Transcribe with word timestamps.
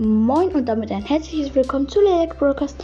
Moin 0.00 0.48
und 0.52 0.64
damit 0.64 0.90
ein 0.90 1.04
herzliches 1.04 1.54
Willkommen 1.54 1.86
zu 1.86 2.00
Lelek 2.00 2.38
Broadcast. 2.38 2.82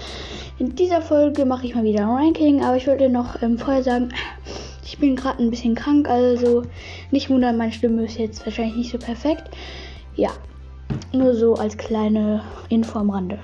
In 0.58 0.76
dieser 0.76 1.00
Folge 1.00 1.46
mache 1.46 1.64
ich 1.64 1.74
mal 1.74 1.82
wieder 1.82 2.00
ein 2.00 2.10
Ranking, 2.10 2.62
aber 2.62 2.76
ich 2.76 2.86
wollte 2.86 3.08
noch 3.08 3.40
ähm, 3.40 3.56
vorher 3.56 3.82
sagen, 3.82 4.10
ich 4.84 4.98
bin 4.98 5.16
gerade 5.16 5.42
ein 5.42 5.48
bisschen 5.48 5.74
krank, 5.74 6.10
also 6.10 6.64
nicht 7.12 7.30
wundern, 7.30 7.56
meine 7.56 7.72
Stimme 7.72 8.04
ist 8.04 8.18
jetzt 8.18 8.44
wahrscheinlich 8.44 8.76
nicht 8.76 8.92
so 8.92 8.98
perfekt. 8.98 9.44
Ja, 10.14 10.28
nur 11.14 11.34
so 11.34 11.54
als 11.54 11.78
kleine 11.78 12.42
Info 12.68 12.98
am 12.98 13.08
Rande. 13.08 13.38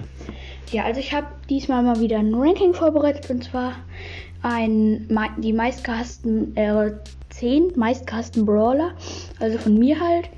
Ja, 0.71 0.85
also 0.85 1.01
ich 1.01 1.15
habe 1.15 1.29
diesmal 1.49 1.83
mal 1.83 1.99
wieder 1.99 2.19
ein 2.19 2.35
Ranking 2.35 2.75
vorbereitet 2.75 3.31
und 3.31 3.43
zwar 3.43 3.73
ein, 4.43 5.09
die 5.39 5.55
meistgehassten, 5.55 6.55
äh, 6.59 6.93
10 7.31 7.73
meistgehassten 7.77 8.45
Brawler, 8.45 8.91
also 9.41 9.57
von 9.57 9.79
mir 9.79 9.99
halt. 9.99 10.29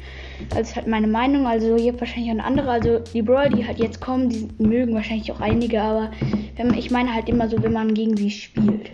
Also 0.51 0.61
ist 0.61 0.77
halt 0.77 0.87
meine 0.87 1.07
Meinung, 1.07 1.47
also 1.47 1.77
habt 1.77 2.01
wahrscheinlich 2.01 2.31
auch 2.31 2.35
eine 2.35 2.45
andere. 2.45 2.71
Also 2.71 2.99
die 3.13 3.23
Brawler, 3.23 3.51
die 3.51 3.67
halt 3.67 3.79
jetzt 3.79 4.01
kommen, 4.01 4.29
die 4.29 4.49
mögen 4.59 4.95
wahrscheinlich 4.95 5.31
auch 5.33 5.41
einige, 5.41 5.81
aber 5.81 6.11
wenn, 6.57 6.73
ich 6.75 6.91
meine 6.91 7.13
halt 7.15 7.29
immer 7.29 7.49
so, 7.49 7.63
wenn 7.63 7.73
man 7.73 7.95
gegen 7.95 8.17
sie 8.17 8.31
spielt, 8.31 8.91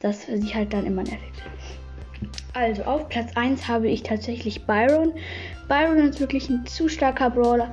dass 0.00 0.26
sie 0.26 0.54
halt 0.54 0.72
dann 0.72 0.86
immer 0.86 1.02
nervig 1.02 1.32
sind. 1.34 2.28
Also 2.54 2.82
auf 2.84 3.08
Platz 3.08 3.36
1 3.36 3.68
habe 3.68 3.88
ich 3.88 4.02
tatsächlich 4.02 4.64
Byron. 4.64 5.12
Byron 5.68 5.98
ist 5.98 6.20
wirklich 6.20 6.48
ein 6.48 6.66
zu 6.66 6.88
starker 6.88 7.30
Brawler. 7.30 7.72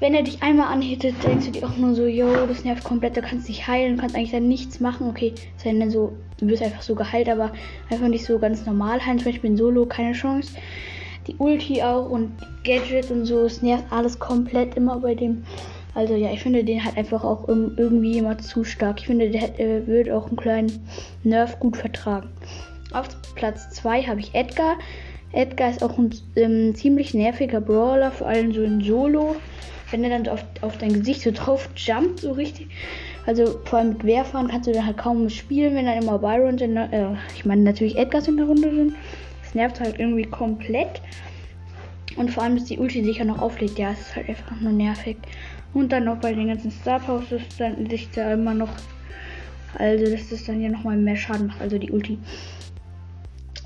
Wenn 0.00 0.14
er 0.14 0.24
dich 0.24 0.42
einmal 0.42 0.72
anhittet, 0.72 1.14
denkst 1.22 1.46
du 1.46 1.52
dir 1.52 1.66
auch 1.66 1.76
nur 1.76 1.94
so, 1.94 2.06
yo, 2.06 2.46
das 2.46 2.64
nervt 2.64 2.82
komplett, 2.82 3.16
du 3.16 3.22
kannst 3.22 3.48
dich 3.48 3.68
heilen, 3.68 3.96
kannst 3.96 4.16
eigentlich 4.16 4.32
dann 4.32 4.48
nichts 4.48 4.80
machen. 4.80 5.08
Okay, 5.08 5.32
sei 5.56 5.72
dann 5.72 5.90
so, 5.90 6.12
du 6.38 6.48
wirst 6.48 6.62
einfach 6.62 6.82
so 6.82 6.96
geheilt, 6.96 7.28
aber 7.28 7.52
einfach 7.88 8.08
nicht 8.08 8.24
so 8.24 8.38
ganz 8.40 8.66
normal 8.66 9.04
heilen. 9.06 9.20
Zum 9.20 9.30
Beispiel 9.30 9.50
in 9.50 9.56
Solo 9.56 9.86
keine 9.86 10.12
Chance. 10.12 10.54
Die 11.26 11.36
Ulti 11.36 11.82
auch 11.82 12.08
und 12.08 12.32
Gadget 12.64 13.10
und 13.10 13.26
so, 13.26 13.44
es 13.44 13.62
nervt 13.62 13.84
alles 13.90 14.18
komplett 14.18 14.76
immer 14.76 14.98
bei 14.98 15.14
dem. 15.14 15.44
Also 15.94 16.14
ja, 16.14 16.32
ich 16.32 16.42
finde 16.42 16.64
den 16.64 16.84
halt 16.84 16.96
einfach 16.96 17.22
auch 17.22 17.48
irgendwie 17.48 18.18
immer 18.18 18.38
zu 18.38 18.64
stark. 18.64 19.00
Ich 19.00 19.06
finde, 19.06 19.30
der 19.30 19.60
äh, 19.60 19.86
wird 19.86 20.10
auch 20.10 20.28
einen 20.28 20.36
kleinen 20.36 20.88
Nerf 21.22 21.60
gut 21.60 21.76
vertragen. 21.76 22.30
Auf 22.92 23.08
Platz 23.34 23.70
2 23.70 24.02
habe 24.04 24.20
ich 24.20 24.34
Edgar. 24.34 24.76
Edgar 25.32 25.70
ist 25.70 25.82
auch 25.82 25.98
ein 25.98 26.14
ähm, 26.36 26.74
ziemlich 26.74 27.14
nerviger 27.14 27.60
Brawler, 27.60 28.10
vor 28.10 28.26
allem 28.26 28.52
so 28.52 28.62
in 28.62 28.82
Solo 28.82 29.36
wenn 29.92 30.04
er 30.04 30.10
dann 30.10 30.28
auf, 30.28 30.44
auf 30.62 30.78
dein 30.78 30.92
Gesicht 30.94 31.20
so 31.20 31.30
drauf 31.30 31.68
jumpt, 31.76 32.20
so 32.20 32.32
richtig. 32.32 32.68
Also 33.26 33.60
vor 33.64 33.78
allem 33.78 33.90
mit 33.90 34.04
Wehrfahren 34.04 34.48
kannst 34.48 34.66
du 34.66 34.72
dann 34.72 34.86
halt 34.86 34.96
kaum 34.96 35.28
spielen, 35.28 35.76
wenn 35.76 35.86
dann 35.86 36.02
immer 36.02 36.18
Byron 36.18 36.58
sind. 36.58 36.76
Äh, 36.76 37.14
ich 37.34 37.44
meine 37.44 37.62
natürlich 37.62 37.96
Edgars 37.96 38.26
in 38.26 38.36
der 38.36 38.46
Runde 38.46 38.74
sind. 38.74 38.94
Nervt 39.54 39.80
halt 39.80 39.98
irgendwie 39.98 40.24
komplett. 40.24 41.02
Und 42.16 42.30
vor 42.30 42.42
allem, 42.42 42.56
dass 42.56 42.66
die 42.66 42.78
Ulti 42.78 43.04
sicher 43.04 43.24
noch 43.24 43.40
auflegt. 43.40 43.78
Ja, 43.78 43.92
es 43.92 44.00
ist 44.00 44.16
halt 44.16 44.28
einfach 44.28 44.60
nur 44.60 44.72
nervig. 44.72 45.16
Und 45.74 45.92
dann 45.92 46.04
noch 46.04 46.18
bei 46.18 46.32
den 46.32 46.48
ganzen 46.48 46.70
Star 46.70 47.00
Powers 47.00 47.24
dann 47.58 47.88
sich 47.88 48.10
da 48.10 48.34
immer 48.34 48.54
noch. 48.54 48.70
Also, 49.78 50.10
dass 50.10 50.28
das 50.28 50.44
dann 50.44 50.60
ja 50.60 50.68
nochmal 50.68 50.96
mehr 50.96 51.16
Schaden 51.16 51.46
macht. 51.46 51.60
Also 51.60 51.78
die 51.78 51.90
Ulti. 51.90 52.18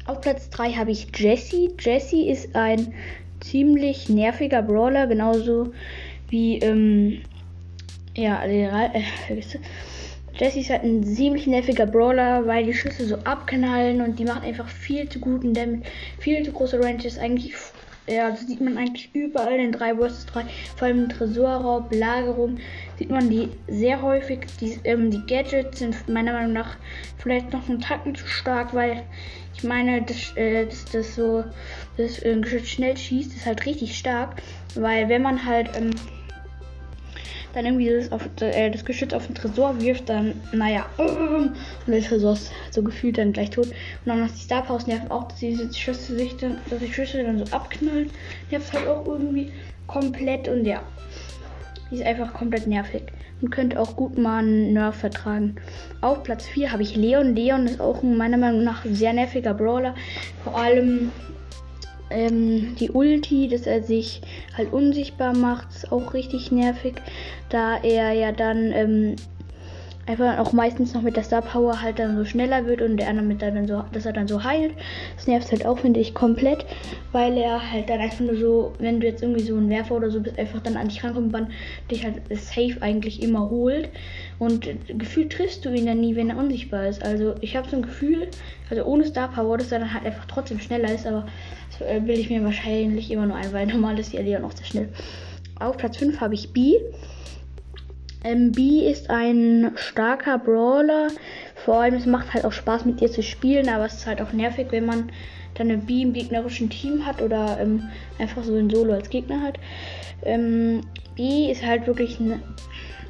Auf 0.07 0.21
Platz 0.21 0.49
3 0.51 0.73
habe 0.73 0.93
ich 0.93 1.09
Jesse. 1.17 1.71
Jesse 1.81 2.25
ist 2.27 2.55
ein 2.55 2.95
ziemlich 3.41 4.09
nerviger 4.09 4.63
Brawler, 4.63 5.07
genauso 5.09 5.73
wie, 6.29 6.59
ähm, 6.59 7.23
ja, 8.17 8.45
äh, 8.45 9.03
Jesse 10.39 10.61
ist 10.61 10.71
halt 10.71 10.83
ein 10.83 11.03
ziemlich 11.03 11.47
nerviger 11.47 11.87
Brawler, 11.87 12.47
weil 12.47 12.65
die 12.65 12.75
Schüsse 12.75 13.07
so 13.07 13.17
abknallen 13.25 14.03
und 14.03 14.19
die 14.19 14.25
macht 14.25 14.45
einfach 14.45 14.69
viel 14.69 15.09
zu 15.09 15.19
guten 15.19 15.55
Damage, 15.55 15.83
viel 16.19 16.45
zu 16.45 16.53
große 16.53 16.79
Ranges. 16.79 17.19
Eigentlich, 17.19 17.55
ja, 18.07 18.31
das 18.31 18.47
sieht 18.47 18.61
man 18.61 18.77
eigentlich 18.77 19.09
überall 19.15 19.59
in 19.59 19.73
3 19.73 19.95
vs 19.95 20.27
3, 20.27 20.45
vor 20.77 20.89
allem 20.89 21.09
Tresorraub, 21.09 21.89
Belagerung, 21.89 22.59
sieht 22.99 23.11
man 23.11 23.31
die 23.31 23.49
sehr 23.67 24.03
häufig. 24.03 24.41
Die, 24.61 24.79
ähm, 24.85 25.11
die 25.11 25.25
Gadgets 25.27 25.79
sind 25.79 26.07
meiner 26.07 26.35
Meinung 26.35 26.53
nach 26.53 26.77
vielleicht 27.17 27.53
noch 27.55 27.67
einen 27.69 27.81
Tacken 27.81 28.15
zu 28.15 28.27
stark, 28.27 28.75
weil 28.75 29.05
ich 29.57 29.65
meine, 29.65 30.03
dass, 30.03 30.37
äh, 30.37 30.67
dass 30.67 30.85
das 30.85 31.15
so 31.15 31.45
das 31.97 32.23
äh, 32.23 32.39
Geschütz 32.39 32.69
schnell 32.69 32.95
schießt, 32.95 33.35
ist 33.35 33.47
halt 33.47 33.65
richtig 33.65 33.97
stark, 33.97 34.43
weil 34.75 35.09
wenn 35.09 35.23
man 35.23 35.47
halt 35.47 35.71
ähm, 35.79 35.93
dann 37.57 37.65
irgendwie 37.65 37.89
das, 37.89 38.13
auf, 38.13 38.29
äh, 38.41 38.71
das 38.71 38.85
Geschütz 38.85 39.15
auf 39.15 39.27
den 39.27 39.35
Tresor 39.35 39.81
wirft, 39.81 40.11
dann, 40.11 40.35
naja, 40.53 40.85
und 40.99 41.55
der 41.87 42.03
Tresor 42.03 42.35
ist 42.35 42.53
so 42.71 42.83
gefühlt 42.83 43.17
dann 43.17 43.33
gleich 43.33 43.51
tot. 43.51 43.67
Und 43.69 43.75
dann 44.05 44.21
noch 44.21 44.31
die 44.31 44.41
Star 44.41 44.63
Powers 44.63 44.87
nerven 44.87 45.11
auch, 45.11 45.29
dass 45.29 45.39
diese 45.39 45.73
Schüsse 45.73 46.17
sich 46.17 46.37
dann, 46.37 46.59
dass 46.69 46.81
die 46.81 46.93
Schüsse 46.93 47.23
dann 47.23 47.45
so 47.45 47.57
abknallen. 47.57 48.11
Nervt 48.51 48.73
halt 48.75 48.87
auch 48.87 49.07
irgendwie 49.07 49.53
komplett 49.87 50.49
und 50.49 50.67
ja. 50.67 50.83
Die 51.91 51.97
ist 51.97 52.05
einfach 52.05 52.35
komplett 52.35 52.67
nervig 52.67 53.05
und 53.41 53.51
könnte 53.51 53.81
auch 53.81 53.97
gut 53.97 54.19
mal 54.19 54.39
einen 54.39 54.75
Nerf 54.75 54.97
vertragen. 54.97 55.57
Auf 56.03 56.23
Platz 56.25 56.47
4 56.47 56.73
habe 56.73 56.83
ich 56.83 56.95
Leon. 56.95 57.35
Leon 57.35 57.67
ist 57.67 57.81
auch 57.81 58.03
meiner 58.03 58.37
Meinung 58.37 58.65
nach 58.65 58.85
ein 58.85 58.95
sehr 58.95 59.13
nerviger 59.13 59.55
Brawler. 59.55 59.95
Vor 60.45 60.59
allem 60.59 61.11
ähm, 62.11 62.77
die 62.77 62.91
Ulti, 62.91 63.49
dass 63.49 63.67
er 63.67 63.83
sich 63.83 64.21
halt 64.57 64.73
unsichtbar 64.73 65.37
macht, 65.37 65.69
ist 65.71 65.93
auch 65.93 66.15
richtig 66.15 66.53
nervig, 66.53 66.95
da 67.49 67.79
er 67.79 68.13
ja 68.13 68.33
dann 68.33 68.73
ähm, 68.73 69.17
einfach 70.07 70.39
auch 70.39 70.53
meistens 70.53 70.95
noch 70.95 71.03
mit 71.03 71.17
der 71.17 71.25
Star 71.25 71.43
Power 71.43 71.83
halt 71.83 71.99
dann 71.99 72.17
so 72.17 72.25
schneller 72.25 72.67
wird 72.67 72.81
und 72.81 72.97
der 72.97 73.09
andere 73.09 73.27
mit 73.27 73.43
dann 73.43 73.67
so, 73.67 73.83
dass 73.93 74.07
er 74.07 74.13
dann 74.13 74.29
so 74.29 74.45
heilt. 74.45 74.73
Das 75.17 75.27
nervt 75.27 75.51
halt 75.51 75.67
auch, 75.67 75.79
finde 75.79 76.01
ich, 76.01 76.15
komplett, 76.15 76.65
weil 77.13 77.37
er 77.37 77.73
halt 77.73 77.91
dann 77.91 78.01
einfach 78.01 78.21
nur 78.21 78.37
so, 78.37 78.73
wenn 78.79 79.01
du 79.01 79.07
jetzt 79.07 79.23
irgendwie 79.23 79.43
so 79.43 79.57
ein 79.57 79.69
Werfer 79.69 79.97
oder 79.97 80.11
so 80.11 80.21
bist, 80.21 80.39
einfach 80.39 80.61
dann 80.61 80.77
an 80.77 80.89
dich 80.89 81.03
rankommt, 81.03 81.35
dann 81.35 81.49
dich 81.91 82.05
halt 82.05 82.23
safe 82.31 82.77
eigentlich 82.81 83.21
immer 83.23 83.51
holt. 83.51 83.89
Und 84.39 84.69
gefühlt 84.87 85.33
triffst 85.33 85.65
du 85.65 85.71
ihn 85.71 85.87
dann 85.87 86.01
nie, 86.01 86.15
wenn 86.15 86.31
er 86.31 86.37
unsichtbar 86.37 86.87
ist. 86.87 87.03
Also 87.03 87.35
ich 87.41 87.57
habe 87.57 87.69
so 87.69 87.77
ein 87.77 87.83
Gefühl, 87.83 88.29
also 88.71 88.85
ohne 88.85 89.05
Star 89.07 89.29
Power, 89.29 89.59
dass 89.59 89.73
er 89.73 89.81
dann 89.81 89.93
halt 89.93 90.07
einfach 90.07 90.27
trotzdem 90.27 90.61
schneller 90.61 90.95
ist, 90.95 91.07
aber 91.07 91.27
das 91.71 91.89
äh, 91.89 92.07
will 92.07 92.19
ich 92.19 92.31
mir 92.31 92.45
wahrscheinlich 92.45 93.11
immer 93.11 93.27
nur 93.27 93.37
ein, 93.37 93.53
weil 93.53 93.67
normal 93.73 93.99
ist 93.99 94.13
die 94.13 94.19
Leon 94.19 94.45
auch 94.45 94.53
sehr 94.53 94.67
schnell. 94.67 94.89
Auf 95.59 95.79
Platz 95.79 95.97
5 95.97 96.21
habe 96.21 96.35
ich 96.35 96.53
B. 96.53 96.75
Ähm, 98.27 98.51
B 98.51 98.91
ist 98.91 99.09
ein 99.09 99.71
starker 99.77 100.39
Brawler. 100.39 101.09
Vor 101.55 101.81
allem, 101.81 101.95
es 101.95 102.07
macht 102.07 102.35
halt 102.35 102.45
auch 102.45 102.53
Spaß 102.53 102.85
mit 102.85 103.01
ihr 103.01 103.11
zu 103.11 103.23
spielen, 103.23 103.69
aber 103.69 103.87
es 103.87 103.95
ist 103.95 104.07
halt 104.07 104.21
auch 104.21 104.33
nervig, 104.33 104.67
wenn 104.71 104.85
man 104.85 105.13
dann 105.55 105.71
eine 105.71 105.79
B 105.79 106.03
im 106.03 106.13
gegnerischen 106.13 106.69
Team 106.69 107.07
hat 107.07 107.23
oder 107.23 107.59
ähm, 107.61 107.89
einfach 108.19 108.43
so 108.43 108.55
ein 108.55 108.69
Solo 108.69 108.95
als 108.95 109.11
Gegner 109.11 109.41
hat. 109.43 109.61
Ähm, 110.25 110.81
B 111.15 111.51
ist 111.51 111.65
halt 111.65 111.87
wirklich 111.87 112.19
ein 112.19 112.43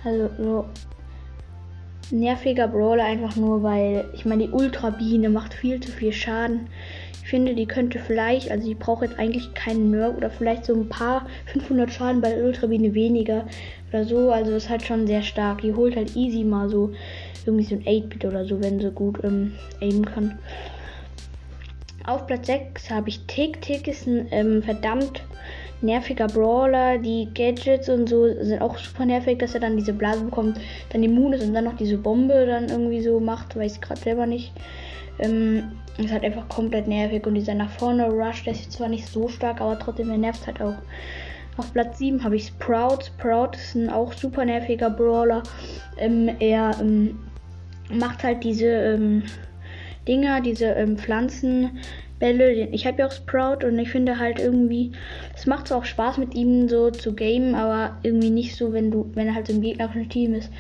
also 0.05 0.31
so 0.39 0.65
nerviger 2.11 2.69
Brawler, 2.69 3.05
einfach 3.05 3.37
nur 3.37 3.63
weil 3.63 4.05
ich 4.15 4.25
meine, 4.25 4.47
die 4.47 4.53
Ultra 4.53 4.91
Biene 4.91 5.29
macht 5.29 5.55
viel 5.55 5.81
zu 5.81 5.91
viel 5.91 6.13
Schaden. 6.13 6.69
Ich 7.23 7.31
finde, 7.31 7.55
die 7.55 7.67
könnte 7.67 7.99
vielleicht, 7.99 8.53
also 8.53 8.69
die 8.69 8.77
braucht 8.77 9.03
jetzt 9.03 9.19
eigentlich 9.19 9.53
keinen 9.55 9.91
Nerf 9.91 10.17
oder 10.17 10.31
vielleicht 10.31 10.65
so 10.65 10.75
ein 10.75 10.89
paar 10.89 11.27
500 11.47 11.93
Schaden 11.93 12.21
bei 12.21 12.31
der 12.31 12.45
Ultrabiene 12.45 12.95
weniger 12.95 13.47
oder 13.91 14.05
so. 14.05 14.31
Also 14.31 14.53
ist 14.53 14.71
halt 14.71 14.83
schon 14.83 15.09
sehr 15.09 15.23
stark. 15.23 15.63
Die 15.63 15.75
holt 15.75 15.97
halt 15.97 16.15
easy 16.15 16.45
mal 16.45 16.69
so 16.69 16.93
irgendwie 17.45 17.65
so 17.65 17.75
ein 17.75 17.83
8-Bit 17.83 18.25
oder 18.27 18.45
so, 18.45 18.63
wenn 18.63 18.79
sie 18.79 18.93
gut 18.93 19.19
ähm, 19.25 19.55
aimen 19.81 20.05
kann. 20.05 20.39
Auf 22.07 22.27
Platz 22.29 22.47
6 22.47 22.91
habe 22.91 23.09
ich 23.09 23.27
Tick. 23.27 23.61
Tick 23.61 23.89
ist 23.89 24.07
ein 24.07 24.29
ähm, 24.31 24.63
verdammt 24.63 25.25
nerviger 25.83 26.29
Brawler. 26.29 26.99
Die 26.99 27.29
Gadgets 27.35 27.89
und 27.89 28.09
so 28.09 28.27
sind 28.45 28.63
auch 28.63 28.79
super 28.79 29.05
nervig, 29.05 29.39
dass 29.39 29.55
er 29.55 29.61
dann 29.61 29.77
diese 29.77 29.93
Blase 29.93 30.23
bekommt, 30.23 30.61
dann 30.91 31.03
immun 31.03 31.33
ist 31.33 31.43
und 31.43 31.53
dann 31.53 31.65
noch 31.65 31.77
diese 31.77 31.99
Bombe 31.99 32.47
dann 32.47 32.69
irgendwie 32.69 33.03
so 33.03 33.19
macht. 33.19 33.57
Weiß 33.57 33.75
ich 33.75 33.81
gerade 33.81 34.01
selber 34.01 34.25
nicht. 34.25 34.53
Ähm, 35.19 35.73
ist 35.99 36.13
halt 36.13 36.25
einfach 36.25 36.49
komplett 36.49 36.87
nervig 36.87 37.27
und 37.27 37.35
dieser 37.35 37.55
nach 37.55 37.71
vorne 37.71 38.09
Rush, 38.09 38.45
der 38.45 38.53
ist 38.53 38.71
zwar 38.71 38.89
nicht 38.89 39.09
so 39.09 39.29
stark, 39.29 39.61
aber 39.61 39.79
trotzdem 39.79 40.11
er 40.11 40.19
nervt 40.19 40.47
halt 40.47 40.61
auch. 40.61 40.77
Auf 41.57 41.73
Platz 41.73 41.99
7 41.99 42.23
habe 42.23 42.37
ich 42.37 42.49
Sprout. 42.49 43.07
Sprout 43.07 43.57
ist 43.57 43.75
ein 43.75 43.91
auch 43.91 44.13
super 44.13 44.45
nerviger 44.45 44.91
Brawler. 44.91 45.43
Ähm, 45.99 46.31
er 46.39 46.77
ähm, 46.81 47.19
macht 47.91 48.23
halt 48.23 48.45
diese 48.45 48.67
ähm, 48.67 49.23
Dinger, 50.07 50.41
diese 50.41 50.67
ähm, 50.67 50.97
Pflanzenbälle. 50.97 52.69
Ich 52.73 52.87
habe 52.87 53.01
ja 53.01 53.07
auch 53.07 53.13
Sprout 53.13 53.67
und 53.67 53.79
ich 53.79 53.91
finde 53.91 54.19
halt 54.19 54.39
irgendwie, 54.39 54.93
es 55.35 55.47
macht 55.47 55.73
auch 55.73 55.85
Spaß 55.85 56.19
mit 56.19 56.35
ihm 56.35 56.69
so 56.69 56.91
zu 56.91 57.15
gamen, 57.15 57.55
aber 57.55 57.97
irgendwie 58.03 58.31
nicht 58.31 58.57
so, 58.57 58.73
wenn 58.73 58.91
du, 58.91 59.11
wenn 59.15 59.29
er 59.29 59.35
halt 59.35 59.49
so 59.49 59.53
im 59.53 59.63
gegnerischen 59.63 60.09
Team 60.09 60.35
ist 60.35 60.51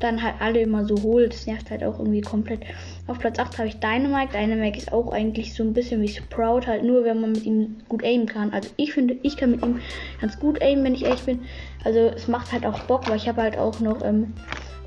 dann 0.00 0.22
halt 0.22 0.34
alle 0.40 0.60
immer 0.60 0.84
so 0.84 1.02
holt. 1.02 1.32
Das 1.32 1.46
nervt 1.46 1.70
halt 1.70 1.82
auch 1.84 1.98
irgendwie 1.98 2.20
komplett. 2.20 2.60
Auf 3.06 3.18
Platz 3.18 3.38
8 3.38 3.58
habe 3.58 3.68
ich 3.68 3.80
Dynamite. 3.80 4.32
Dynamite 4.32 4.78
ist 4.78 4.92
auch 4.92 5.12
eigentlich 5.12 5.54
so 5.54 5.62
ein 5.62 5.72
bisschen 5.72 6.00
wie 6.02 6.08
Sprout, 6.08 6.66
halt 6.66 6.84
nur 6.84 7.04
wenn 7.04 7.20
man 7.20 7.32
mit 7.32 7.44
ihm 7.44 7.76
gut 7.88 8.04
aimen 8.04 8.26
kann. 8.26 8.52
Also 8.52 8.70
ich 8.76 8.92
finde, 8.92 9.16
ich 9.22 9.36
kann 9.36 9.52
mit 9.52 9.64
ihm 9.64 9.80
ganz 10.20 10.38
gut 10.38 10.62
aimen, 10.62 10.84
wenn 10.84 10.94
ich 10.94 11.04
ehrlich 11.04 11.22
bin. 11.22 11.40
Also 11.84 12.00
es 12.00 12.28
macht 12.28 12.52
halt 12.52 12.66
auch 12.66 12.80
Bock, 12.80 13.08
weil 13.08 13.16
ich 13.16 13.28
habe 13.28 13.42
halt 13.42 13.58
auch 13.58 13.80
noch 13.80 14.04
ähm, 14.04 14.34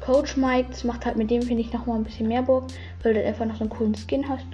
Coach 0.01 0.35
Mike. 0.35 0.69
Das 0.69 0.83
macht 0.83 1.05
halt 1.05 1.15
mit 1.15 1.31
dem, 1.31 1.41
finde 1.41 1.61
ich, 1.61 1.71
nochmal 1.71 1.97
ein 1.97 2.03
bisschen 2.03 2.27
mehr 2.27 2.41
Bock, 2.41 2.65
weil 3.03 3.13
du 3.13 3.23
einfach 3.23 3.45
noch 3.45 3.55
so 3.55 3.61
einen 3.61 3.69
coolen 3.69 3.95
Skin 3.95 4.27
hast. 4.27 4.45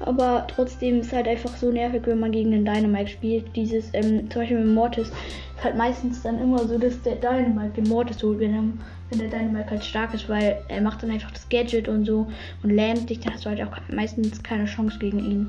Aber 0.00 0.46
trotzdem 0.48 1.00
ist 1.00 1.12
halt 1.12 1.28
einfach 1.28 1.56
so 1.56 1.70
nervig, 1.70 2.02
wenn 2.06 2.18
man 2.18 2.32
gegen 2.32 2.50
den 2.50 2.64
Dynamite 2.64 3.08
spielt. 3.08 3.54
Dieses, 3.54 3.90
ähm, 3.92 4.30
zum 4.30 4.42
Beispiel 4.42 4.58
mit 4.58 4.74
Mortis, 4.74 5.08
ist 5.08 5.64
halt 5.64 5.76
meistens 5.76 6.22
dann 6.22 6.40
immer 6.40 6.66
so, 6.66 6.78
dass 6.78 7.00
der 7.02 7.16
Dynamite 7.16 7.80
den 7.80 7.88
Mortis 7.88 8.22
holt, 8.22 8.40
wenn, 8.40 8.78
wenn 9.10 9.18
der 9.18 9.28
Dynamite 9.28 9.70
halt 9.70 9.84
stark 9.84 10.14
ist, 10.14 10.28
weil 10.28 10.58
er 10.68 10.80
macht 10.80 11.02
dann 11.02 11.10
einfach 11.10 11.30
das 11.30 11.48
Gadget 11.48 11.88
und 11.88 12.04
so 12.04 12.26
und 12.62 12.70
lähmt 12.70 13.08
dich, 13.08 13.20
dann 13.20 13.34
hast 13.34 13.44
du 13.44 13.50
halt 13.50 13.62
auch 13.62 13.76
meistens 13.88 14.42
keine 14.42 14.64
Chance 14.64 14.98
gegen 14.98 15.18
ihn. 15.18 15.48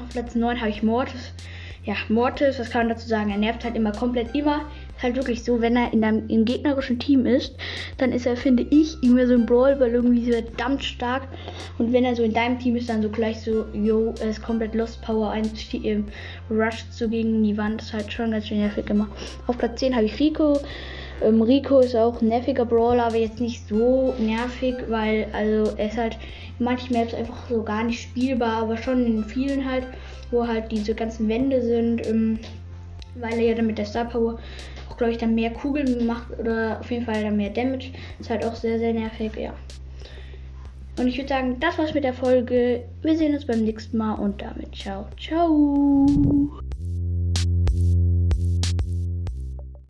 Auf 0.00 0.08
Platz 0.10 0.34
9 0.34 0.60
habe 0.60 0.70
ich 0.70 0.82
Mortis 0.82 1.32
ja, 1.88 1.94
Mortis, 2.10 2.58
was 2.58 2.68
kann 2.68 2.86
man 2.86 2.90
dazu 2.90 3.08
sagen? 3.08 3.30
Er 3.30 3.38
nervt 3.38 3.64
halt 3.64 3.74
immer 3.74 3.92
komplett 3.92 4.34
immer. 4.34 4.60
Ist 4.98 5.02
halt 5.02 5.16
wirklich 5.16 5.42
so, 5.42 5.62
wenn 5.62 5.74
er 5.74 5.90
in 5.90 6.04
einem 6.04 6.28
im 6.28 6.44
gegnerischen 6.44 6.98
Team 6.98 7.24
ist, 7.24 7.54
dann 7.96 8.12
ist 8.12 8.26
er, 8.26 8.36
finde 8.36 8.66
ich, 8.68 9.02
immer 9.02 9.26
so 9.26 9.32
ein 9.32 9.46
Brawl, 9.46 9.80
weil 9.80 9.92
irgendwie 9.92 10.26
so 10.26 10.32
verdammt 10.32 10.84
stark. 10.84 11.22
Und 11.78 11.94
wenn 11.94 12.04
er 12.04 12.14
so 12.14 12.22
in 12.22 12.34
deinem 12.34 12.58
Team 12.58 12.76
ist, 12.76 12.90
dann 12.90 13.00
so 13.00 13.08
gleich 13.08 13.40
so, 13.40 13.64
yo, 13.72 14.12
er 14.20 14.28
ist 14.28 14.42
komplett 14.42 14.74
Lost 14.74 15.00
Power 15.00 15.30
1, 15.30 15.72
ähm, 15.82 16.04
rusht 16.50 16.92
so 16.92 17.08
gegen 17.08 17.42
die 17.42 17.56
Wand. 17.56 17.80
Das 17.80 17.86
ist 17.86 17.94
halt 17.94 18.12
schon 18.12 18.32
ganz 18.32 18.48
schön 18.48 18.58
nervig 18.58 18.90
immer. 18.90 19.08
Auf 19.46 19.56
Platz 19.56 19.80
10 19.80 19.96
habe 19.96 20.04
ich 20.04 20.20
Rico. 20.20 20.60
Ähm, 21.22 21.42
Rico 21.42 21.80
ist 21.80 21.96
auch 21.96 22.20
ein 22.20 22.28
nerviger 22.28 22.64
Brawler, 22.64 23.06
aber 23.06 23.16
jetzt 23.16 23.40
nicht 23.40 23.66
so 23.68 24.14
nervig, 24.18 24.74
weil 24.88 25.26
also 25.32 25.72
er 25.76 25.88
ist 25.88 25.96
halt 25.96 26.16
in 26.58 26.64
manchen 26.64 26.96
Maps 26.96 27.14
einfach 27.14 27.48
so 27.48 27.62
gar 27.62 27.84
nicht 27.84 28.02
spielbar, 28.02 28.62
aber 28.62 28.76
schon 28.76 29.04
in 29.04 29.24
vielen 29.24 29.68
halt, 29.68 29.86
wo 30.30 30.46
halt 30.46 30.70
diese 30.70 30.94
ganzen 30.94 31.28
Wände 31.28 31.62
sind, 31.62 32.06
ähm, 32.06 32.38
weil 33.14 33.34
er 33.34 33.48
ja 33.48 33.54
dann 33.54 33.66
mit 33.66 33.78
der 33.78 33.86
Star 33.86 34.04
Power 34.04 34.38
auch 34.88 34.96
glaube 34.96 35.12
ich 35.12 35.18
dann 35.18 35.34
mehr 35.34 35.50
Kugeln 35.50 36.06
macht 36.06 36.38
oder 36.38 36.78
auf 36.80 36.90
jeden 36.90 37.04
Fall 37.04 37.22
dann 37.22 37.36
mehr 37.36 37.50
Damage. 37.50 37.90
Ist 38.20 38.30
halt 38.30 38.44
auch 38.44 38.54
sehr, 38.54 38.78
sehr 38.78 38.92
nervig, 38.92 39.32
ja. 39.36 39.54
Und 40.98 41.06
ich 41.06 41.16
würde 41.16 41.28
sagen, 41.28 41.60
das 41.60 41.78
war's 41.78 41.94
mit 41.94 42.02
der 42.02 42.12
Folge. 42.12 42.84
Wir 43.02 43.16
sehen 43.16 43.34
uns 43.34 43.46
beim 43.46 43.64
nächsten 43.64 43.96
Mal 43.96 44.14
und 44.14 44.42
damit 44.42 44.74
ciao, 44.74 45.06
ciao. 45.16 46.06